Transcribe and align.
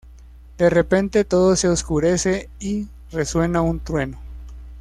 De 0.57 0.71
repente 0.71 1.25
todo 1.25 1.55
se 1.55 1.67
oscurece 1.69 2.49
y 2.59 2.87
resuena 3.11 3.61
un 3.61 3.79
trueno. 3.81 4.19